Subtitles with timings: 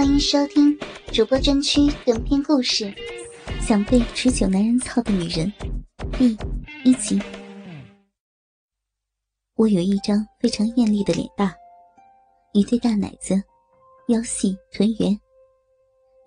[0.00, 0.74] 欢迎收听
[1.12, 2.86] 主播专区短篇故事
[3.60, 5.52] 《想被持久男人操的女人》
[6.16, 6.34] 第
[6.86, 7.20] 一集。
[9.56, 11.54] 我有一张非常艳丽的脸蛋，
[12.54, 13.34] 一对大奶子，
[14.08, 15.20] 腰细臀圆，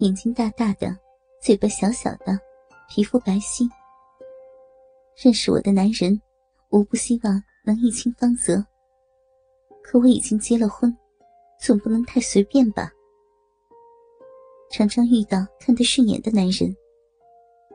[0.01, 0.95] 眼睛大大的，
[1.41, 2.39] 嘴巴小小的，
[2.87, 3.67] 皮肤白皙。
[5.15, 6.21] 认识我的男人，
[6.69, 8.63] 无不希望能一清芳泽。
[9.81, 10.95] 可我已经结了婚，
[11.59, 12.91] 总不能太随便吧？
[14.75, 16.75] 常常遇到看得顺眼的男人，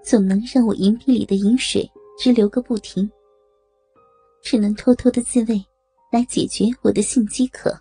[0.03, 1.89] 总能让我银币里的银水
[2.19, 3.09] 直流个不停。
[4.43, 5.65] 只能偷偷的自慰，
[6.11, 7.73] 来解决我的性饥渴。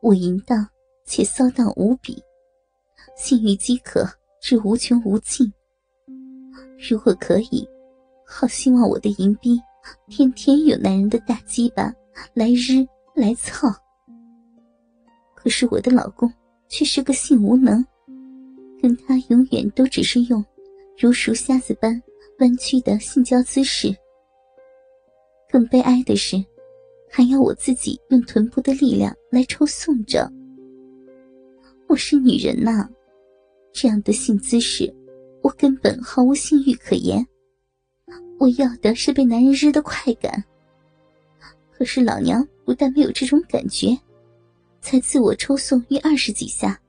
[0.00, 0.64] 我淫荡
[1.04, 2.22] 且骚荡无比，
[3.16, 4.08] 性欲饥渴
[4.40, 5.52] 至无穷无尽。
[6.88, 7.68] 如果可以，
[8.24, 9.60] 好希望我的银币
[10.06, 11.92] 天天有男人的大鸡巴
[12.34, 12.86] 来日
[13.16, 13.68] 来操。
[15.34, 16.32] 可是我的老公。
[16.70, 17.84] 却是个性无能，
[18.80, 20.42] 跟他永远都只是用
[20.96, 22.00] 如熟瞎子般
[22.38, 23.94] 弯曲的性交姿势。
[25.50, 26.42] 更悲哀的是，
[27.10, 30.30] 还要我自己用臀部的力量来抽送着。
[31.88, 32.88] 我是女人呐，
[33.72, 34.94] 这样的性姿势，
[35.42, 37.26] 我根本毫无性欲可言。
[38.38, 40.42] 我要的是被男人日的快感。
[41.72, 43.88] 可是老娘不但没有这种感觉。
[44.80, 46.80] 才自我抽送约二十几下，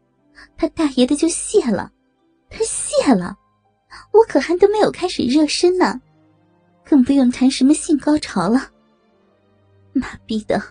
[0.57, 1.91] 他大爷的就泄了，
[2.49, 3.37] 他泄了，
[4.13, 5.99] 我可还都没有开始热身呢，
[6.83, 8.71] 更不用谈什么性高潮了。
[9.93, 10.61] 妈逼的，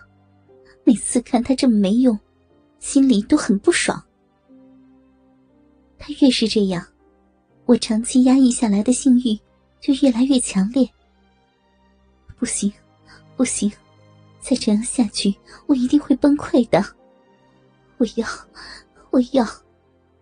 [0.83, 2.19] 每次看他这么没用，
[2.79, 4.03] 心里都很不爽。
[5.99, 6.83] 他越是这样，
[7.65, 9.39] 我长期压抑下来的性欲
[9.79, 10.89] 就越来越强烈。
[12.39, 12.73] 不行，
[13.37, 13.71] 不行，
[14.39, 15.35] 再这样下去，
[15.67, 16.83] 我一定会崩溃的。
[18.01, 18.27] 我要，
[19.11, 19.45] 我要，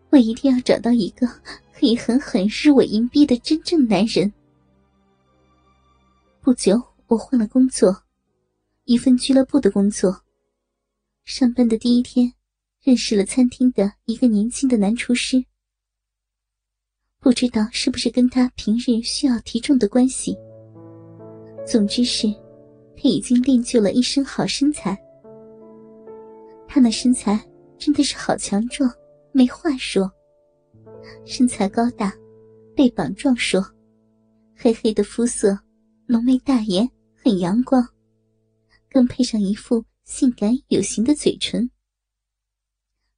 [0.10, 1.26] 我一定要找到一个
[1.72, 4.34] 可以狠狠日我银币的真正男人。
[6.42, 8.04] 不久，我换了工作，
[8.84, 10.24] 一份俱乐部的工作。
[11.24, 12.34] 上班的第一天，
[12.84, 15.42] 认识了餐厅的一个年轻的男厨师。
[17.22, 20.38] 不知道是不是跟他平日需要提重的关系，
[21.66, 22.28] 总之是，
[22.98, 25.02] 他已经练就了一身好身材。
[26.68, 27.49] 他那身材。
[27.80, 28.94] 真的是好强壮，
[29.32, 30.12] 没话说。
[31.26, 32.14] 身材高大，
[32.76, 33.66] 背膀壮硕，
[34.56, 35.58] 黑黑的肤色，
[36.06, 37.88] 浓眉大眼，很阳光，
[38.92, 41.72] 更配上一副性感有型的嘴唇。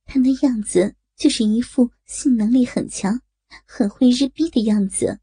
[0.06, 3.20] 他那样子就是一副性能力很强、
[3.66, 5.20] 很会日逼的样子。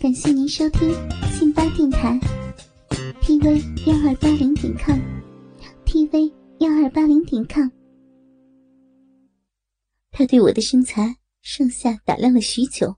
[0.00, 0.92] 感谢您收听
[1.30, 2.18] 信巴电台
[3.22, 7.68] ，tv 幺二八零点 com，tv 幺二八零点 com。
[10.10, 12.96] 他对我的身材上下打量了许久，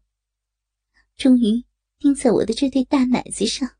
[1.17, 1.65] 终于
[1.99, 3.71] 盯在我的这对大奶子上，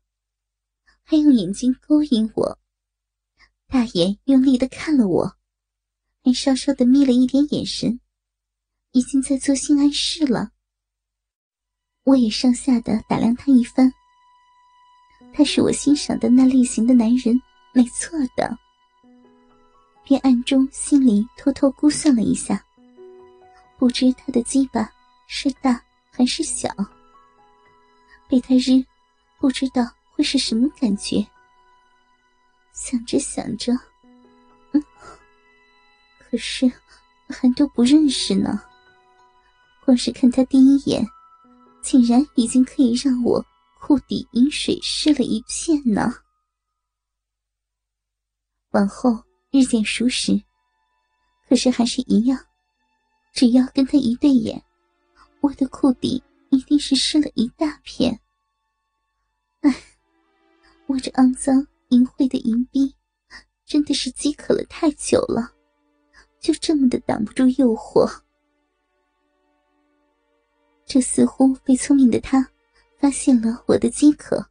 [1.03, 2.59] 还用眼睛勾引我，
[3.67, 5.35] 大眼用力的看了我，
[6.23, 7.99] 还稍稍的眯了一点眼神，
[8.91, 10.51] 已经在做性暗示了。
[12.03, 13.91] 我也上下的打量他一番，
[15.33, 17.41] 他是我欣赏的那类型的男人，
[17.73, 18.57] 没错的，
[20.05, 22.63] 便暗中心里偷偷估算了一下。
[23.77, 24.89] 不知他的鸡巴
[25.27, 26.69] 是大还是小，
[28.29, 28.83] 被他日，
[29.39, 31.25] 不知道会是什么感觉。
[32.71, 33.73] 想着想着，
[34.71, 34.83] 嗯，
[36.17, 36.71] 可是
[37.29, 38.61] 还都不认识呢。
[39.85, 41.05] 光是看他第一眼，
[41.81, 43.45] 竟然已经可以让我
[43.79, 46.13] 裤底饮水湿了一片呢。
[48.71, 50.41] 往后日渐熟识，
[51.47, 52.39] 可是还是一样。
[53.33, 54.63] 只要跟他一对眼，
[55.41, 58.21] 我的裤底一定是湿了一大片。
[59.61, 59.75] 唉，
[60.85, 62.95] 我这肮脏淫秽的淫逼，
[63.65, 65.51] 真的是饥渴了太久了，
[66.39, 68.07] 就这么的挡不住诱惑。
[70.85, 72.47] 这似乎被聪明的他
[72.99, 74.47] 发现了我的饥渴。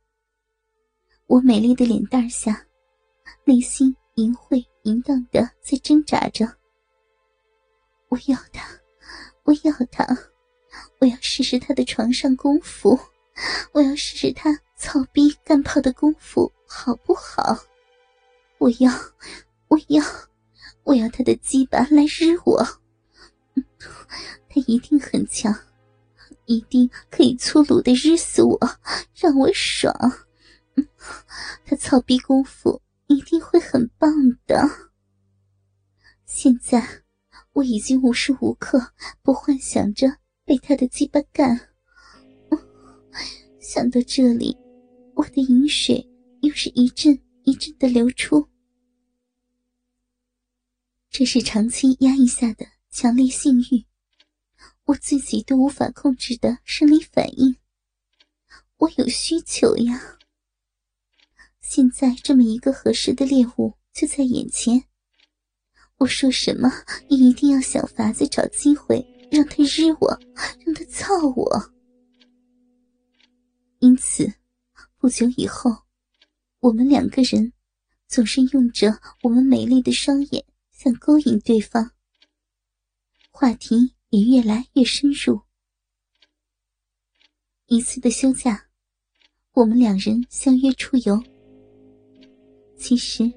[1.28, 2.66] 我美丽的脸蛋下，
[3.44, 6.58] 内心淫秽淫荡的在挣扎着。
[8.12, 8.62] 我要他，
[9.44, 10.06] 我要他，
[11.00, 12.98] 我要试试他的床上功夫，
[13.72, 17.56] 我要试试他草逼干炮的功夫好不好？
[18.58, 18.92] 我要，
[19.68, 20.04] 我要，
[20.82, 22.62] 我要他的鸡巴来日我，
[23.54, 25.50] 他一定很强，
[26.44, 28.58] 一定可以粗鲁的日死我，
[29.14, 29.90] 让我爽。
[31.64, 34.12] 他草逼功夫一定会很棒
[34.46, 34.68] 的。
[36.26, 36.86] 现在。
[37.52, 41.68] 我已经无时无刻不幻想着被他的鸡巴干。
[43.60, 44.56] 想到这里，
[45.14, 46.06] 我的饮水
[46.40, 48.48] 又是一阵一阵的流出。
[51.10, 53.84] 这是长期压抑下的强烈性欲，
[54.84, 57.56] 我自己都无法控制的生理反应。
[58.78, 60.18] 我有需求呀！
[61.60, 64.84] 现在这么一个合适的猎物就在眼前，
[66.02, 66.68] 我说什么
[67.06, 70.20] 也一定要想法子找机会让他日我，
[70.66, 71.72] 让他操我。
[73.78, 74.28] 因此，
[74.98, 75.70] 不久以后，
[76.58, 77.52] 我们两个人
[78.08, 80.44] 总是用着我们美丽的双眼。
[80.72, 81.92] 想勾引对方，
[83.30, 85.40] 话题也越来越深入。
[87.66, 88.66] 一次的休假，
[89.52, 91.22] 我们两人相约出游。
[92.76, 93.32] 其实，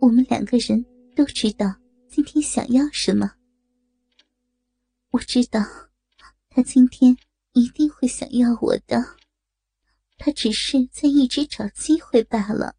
[0.00, 0.86] 我们两个人
[1.16, 1.74] 都知道
[2.08, 3.32] 今天想要什么。
[5.10, 5.60] 我知道，
[6.48, 7.16] 他今天
[7.52, 9.04] 一定会想要我的，
[10.16, 12.74] 他只是在一直找机会罢了。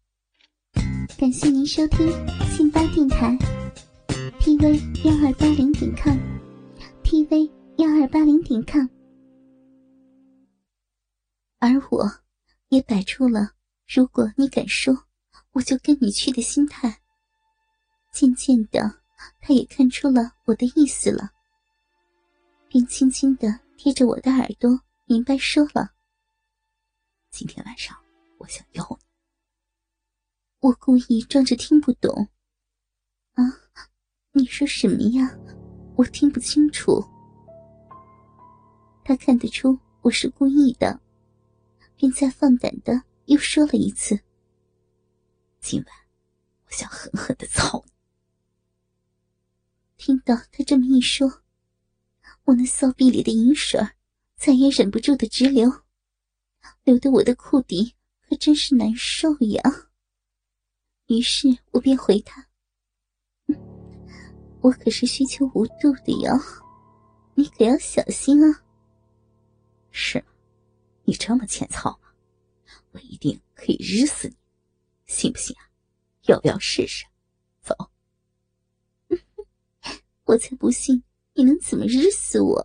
[1.16, 2.08] 感谢您收听
[2.50, 3.38] 信巴电台。
[4.40, 8.86] tv 幺二八零点 com，tv 幺二八零点 com，
[11.58, 12.10] 而我，
[12.68, 13.52] 也摆出了
[13.86, 15.06] 如果你敢说，
[15.52, 17.00] 我就跟你去的心态。
[18.12, 18.99] 渐渐的，
[19.40, 21.30] 他也看出了我的意思了，
[22.68, 25.90] 便轻轻的贴着我的耳朵，明白说了
[27.30, 27.96] ：“今天晚上，
[28.38, 29.06] 我想要你。”
[30.68, 32.28] 我故意装着听不懂，
[33.32, 33.44] 啊。
[34.32, 35.36] 你说什么呀？
[35.96, 37.04] 我听不清楚。
[39.04, 41.00] 他看得出我是故意的，
[41.96, 44.18] 便再放胆的又说了一次
[45.58, 45.94] ：“今晚，
[46.66, 47.92] 我想狠狠的操你。”
[50.00, 51.42] 听到他这么一说，
[52.44, 53.78] 我那骚逼里的银水
[54.34, 55.70] 再也忍不住的直流，
[56.84, 57.94] 流得我的裤底
[58.26, 59.60] 可真是难受呀。
[61.08, 62.48] 于是我便回他。
[64.62, 66.32] 我可是需求无度的哟，
[67.34, 68.64] 你可要小心啊！
[69.90, 70.24] 是吗？
[71.04, 72.08] 你这么欠操吗？
[72.92, 74.36] 我一定可以日死你，
[75.04, 75.68] 信不信啊？
[76.22, 77.04] 要不要试试？
[77.60, 77.74] 走！
[80.30, 81.02] 我才不信
[81.34, 82.64] 你能怎么日死我！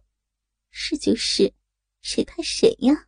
[0.70, 1.52] 是就是，
[2.04, 3.08] 谁怕谁呀？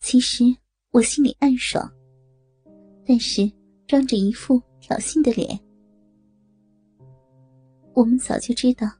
[0.00, 0.42] 其实
[0.90, 1.86] 我心里暗爽，
[3.06, 3.52] 但是
[3.86, 5.60] 装着一副挑衅的脸。
[7.92, 8.90] 我们早就知道，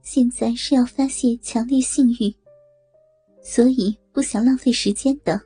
[0.00, 2.34] 现在是要发泄强烈性欲，
[3.42, 5.38] 所以不想浪费时间的。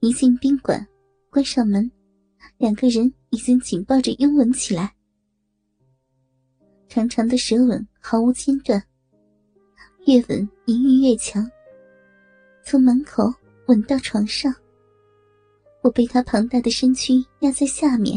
[0.00, 0.84] 一进宾馆，
[1.30, 1.88] 关上门，
[2.58, 4.92] 两个人已经紧抱着拥吻起来。
[6.94, 8.80] 长长的舌吻毫无间断，
[10.06, 11.44] 越吻淫欲越强。
[12.64, 13.34] 从门口
[13.66, 14.54] 吻到床上，
[15.82, 18.16] 我被他庞大的身躯压在下面。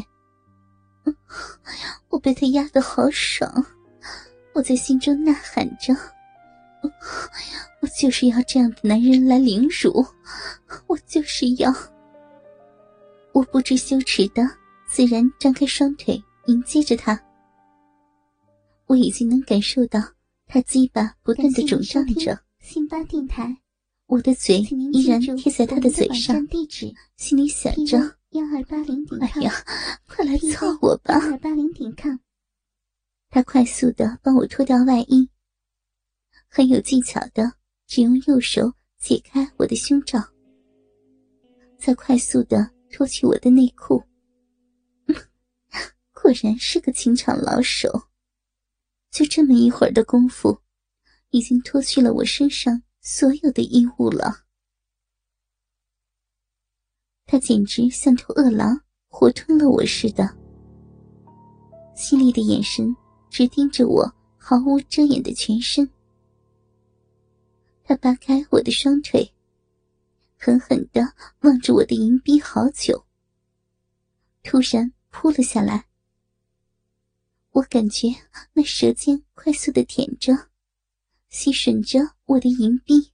[2.09, 3.65] 我被他压得好爽，
[4.53, 5.91] 我在心中呐喊着
[7.81, 10.05] ：“我就是要这样的男人来凌辱，
[10.85, 11.73] 我就是要。”
[13.33, 14.47] 我不知羞耻的，
[14.87, 17.19] 自然张开双腿迎接着他。
[18.87, 20.01] 我已经能感受到
[20.45, 22.39] 他鸡巴不断的肿胀着。
[22.59, 23.57] 信巴电台，
[24.07, 24.59] 我的嘴
[24.91, 26.35] 依然贴在他的嘴上，
[27.15, 28.17] 心里想着。
[28.31, 29.53] 幺二八零点 com，哎呀，
[30.05, 31.13] 快来操我吧！
[31.13, 32.17] 幺二八零点 com。
[33.29, 35.29] 他快速的帮我脱掉外衣，
[36.47, 37.53] 很有技巧的，
[37.87, 40.21] 只用右手解开我的胸罩，
[41.77, 44.03] 再快速的脱去我的内裤。
[46.13, 47.89] 果然是个情场老手，
[49.17, 50.61] 就这么一会儿的功夫，
[51.31, 54.45] 已经脱去了我身上所有的衣物了。
[57.25, 60.37] 他简直像头饿狼，活吞了我似的。
[61.95, 62.95] 犀利的眼神
[63.31, 64.07] 直盯着我
[64.37, 65.89] 毫无遮掩的全身。
[67.83, 69.27] 他扒开我的双腿，
[70.37, 71.01] 狠狠的
[71.39, 73.03] 望着我的银币好久，
[74.43, 75.87] 突然扑了下来。
[77.57, 78.07] 我感觉
[78.53, 80.49] 那舌尖快速的舔着、
[81.27, 83.11] 吸吮着我的银币。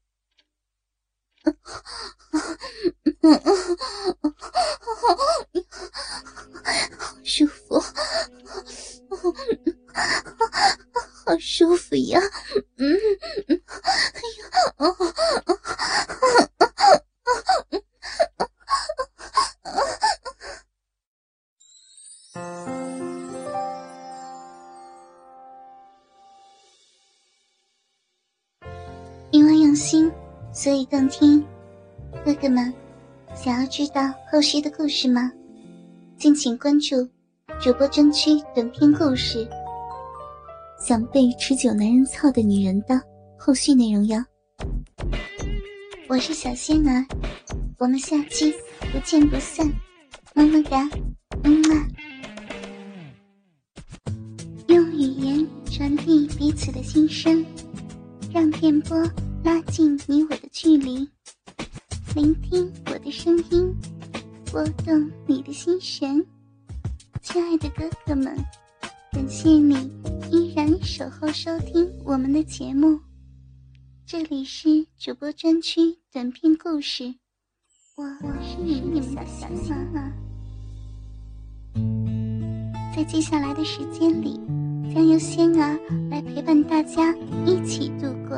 [6.98, 7.80] 好舒服，
[11.26, 12.20] 好舒服呀！
[12.76, 13.00] 嗯，
[29.84, 30.10] 心
[30.54, 31.46] 所以动听。
[32.24, 32.74] 哥哥们，
[33.36, 35.30] 想要知道后续的故事吗？
[36.18, 37.06] 敬请关注
[37.60, 39.46] 主播专区短篇故事。
[40.80, 43.00] 想被持久男人操的女人的
[43.38, 44.24] 后续内容哟。
[46.08, 47.06] 我是小仙儿，
[47.78, 48.54] 我们下期
[48.94, 49.70] 不见不散，
[50.34, 50.90] 么么哒，
[51.44, 51.88] 嗯啊。
[54.68, 57.46] 用语言传递彼此的心声，
[58.34, 58.98] 让电波
[59.44, 61.06] 拉近你我的距离。
[62.16, 63.76] 聆听我的声音，
[64.50, 66.26] 拨动你的心弦。
[67.22, 68.38] 亲爱的哥哥们，
[69.12, 69.76] 感谢你
[70.32, 72.98] 依然守候收听我们的节目。
[74.06, 77.14] 这里是主播专区短篇故事，
[77.98, 78.04] 我
[78.42, 80.12] 是你们的小仙儿。
[82.96, 84.40] 在接下来的时间里，
[84.94, 85.78] 将由仙儿
[86.10, 87.14] 来陪伴大家
[87.46, 88.38] 一起度过